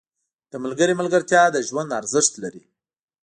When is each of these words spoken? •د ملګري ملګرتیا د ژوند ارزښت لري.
•د 0.51 0.53
ملګري 0.63 0.93
ملګرتیا 1.01 1.43
د 1.51 1.57
ژوند 1.67 1.89
ارزښت 1.99 2.33
لري. 2.43 2.63